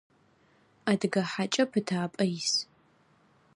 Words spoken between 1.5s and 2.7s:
пытапӏэ ис.